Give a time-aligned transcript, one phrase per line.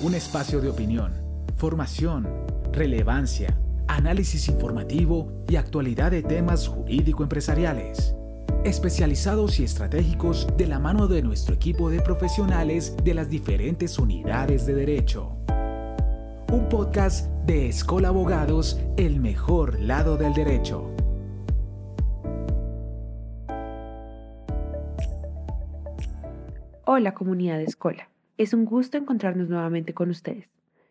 [0.00, 1.12] un espacio de opinión,
[1.56, 2.28] formación,
[2.72, 8.14] relevancia, análisis informativo y actualidad de temas jurídico-empresariales,
[8.64, 14.66] especializados y estratégicos de la mano de nuestro equipo de profesionales de las diferentes unidades
[14.66, 15.36] de derecho.
[16.52, 20.94] Un podcast de Escola Abogados, el mejor lado del derecho.
[26.84, 28.08] Hola comunidad de Escola,
[28.38, 30.48] es un gusto encontrarnos nuevamente con ustedes.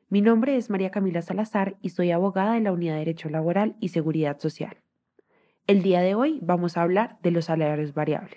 [0.10, 3.78] Mi nombre es María Camila Salazar y soy abogada de la Unidad de Derecho Laboral
[3.80, 4.78] y Seguridad Social.
[5.66, 8.36] El día de hoy vamos a hablar de los salarios variables.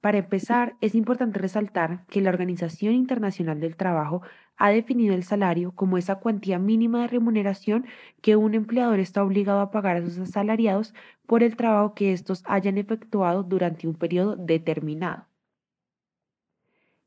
[0.00, 4.22] Para empezar, es importante resaltar que la Organización Internacional del Trabajo
[4.56, 7.84] ha definido el salario como esa cuantía mínima de remuneración
[8.22, 10.94] que un empleador está obligado a pagar a sus asalariados
[11.26, 15.29] por el trabajo que estos hayan efectuado durante un periodo determinado.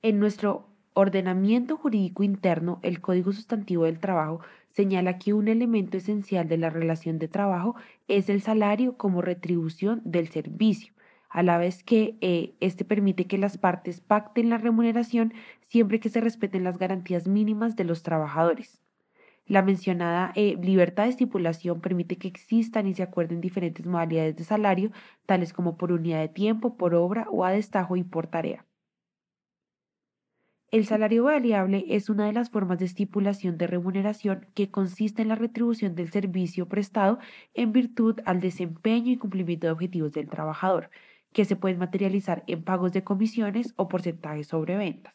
[0.05, 6.49] En nuestro ordenamiento jurídico interno, el Código Sustantivo del Trabajo señala que un elemento esencial
[6.49, 7.77] de la relación de trabajo
[8.09, 10.93] es el salario como retribución del servicio,
[11.29, 15.33] a la vez que eh, este permite que las partes pacten la remuneración
[15.69, 18.81] siempre que se respeten las garantías mínimas de los trabajadores.
[19.45, 24.43] La mencionada eh, libertad de estipulación permite que existan y se acuerden diferentes modalidades de
[24.43, 24.91] salario,
[25.25, 28.65] tales como por unidad de tiempo, por obra o a destajo y por tarea.
[30.73, 35.27] El salario variable es una de las formas de estipulación de remuneración que consiste en
[35.27, 37.19] la retribución del servicio prestado
[37.53, 40.89] en virtud al desempeño y cumplimiento de objetivos del trabajador,
[41.31, 45.13] que se pueden materializar en pagos de comisiones o porcentajes sobre ventas.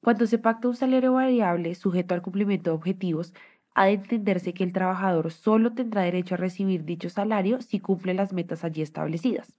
[0.00, 3.34] Cuando se pacta un salario variable sujeto al cumplimiento de objetivos,
[3.72, 8.14] ha de entenderse que el trabajador solo tendrá derecho a recibir dicho salario si cumple
[8.14, 9.57] las metas allí establecidas.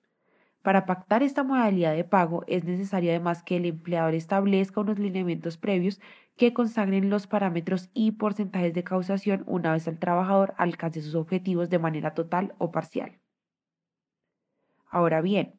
[0.62, 5.58] Para pactar esta modalidad de pago es necesario además que el empleador establezca unos lineamientos
[5.58, 6.02] previos
[6.36, 11.70] que consagren los parámetros y porcentajes de causación una vez el trabajador alcance sus objetivos
[11.70, 13.20] de manera total o parcial.
[14.90, 15.54] Ahora bien,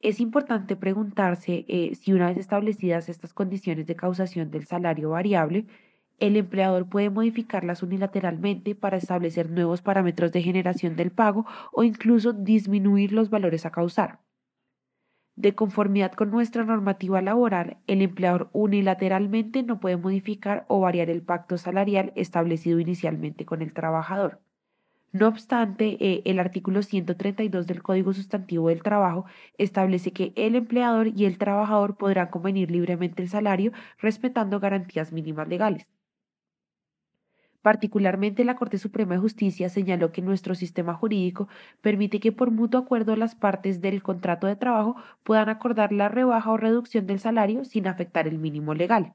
[0.00, 5.66] es importante preguntarse eh, si una vez establecidas estas condiciones de causación del salario variable,
[6.18, 12.32] el empleador puede modificarlas unilateralmente para establecer nuevos parámetros de generación del pago o incluso
[12.34, 14.23] disminuir los valores a causar.
[15.36, 21.22] De conformidad con nuestra normativa laboral, el empleador unilateralmente no puede modificar o variar el
[21.22, 24.40] pacto salarial establecido inicialmente con el trabajador.
[25.12, 29.26] No obstante, eh, el artículo 132 del Código Sustantivo del Trabajo
[29.58, 35.48] establece que el empleador y el trabajador podrán convenir libremente el salario respetando garantías mínimas
[35.48, 35.86] legales.
[37.64, 41.48] Particularmente la Corte Suprema de Justicia señaló que nuestro sistema jurídico
[41.80, 46.50] permite que por mutuo acuerdo las partes del contrato de trabajo puedan acordar la rebaja
[46.50, 49.14] o reducción del salario sin afectar el mínimo legal,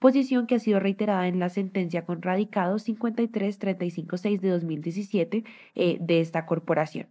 [0.00, 5.44] posición que ha sido reiterada en la sentencia con radicado 53-356 de 2017
[5.76, 7.06] eh, de esta corporación.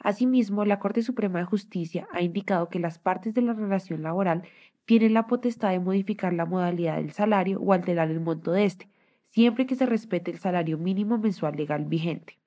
[0.00, 4.42] Asimismo, la Corte Suprema de Justicia ha indicado que las partes de la relación laboral
[4.84, 8.88] tienen la potestad de modificar la modalidad del salario o alterar el monto de este,
[9.32, 12.38] siempre que se respete el salario mínimo mensual legal vigente.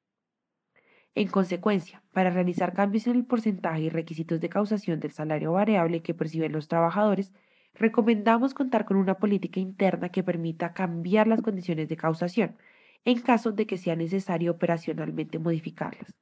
[1.16, 6.04] En consecuencia, para realizar cambios en el porcentaje y requisitos de causación del salario variable
[6.04, 7.34] que perciben los trabajadores,
[7.74, 12.56] recomendamos contar con una política interna que permita cambiar las condiciones de causación,
[13.04, 16.14] en caso de que sea necesario operacionalmente modificarlas.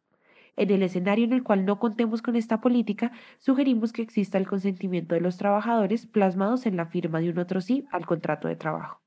[0.56, 4.47] En el escenario en el cual no contemos con esta política, sugerimos que exista el
[4.47, 8.56] consentimiento de los trabajadores plasmados en la firma de un otro sí al contrato de
[8.56, 9.03] trabajo.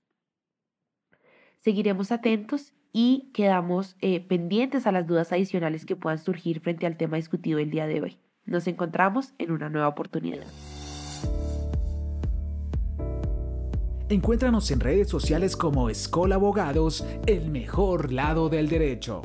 [1.66, 6.96] Seguiremos atentos y quedamos eh, pendientes a las dudas adicionales que puedan surgir frente al
[6.96, 8.18] tema discutido el día de hoy.
[8.44, 10.46] Nos encontramos en una nueva oportunidad.
[14.08, 19.22] Encuéntranos en redes sociales como Escola Abogados, el mejor lado del derecho.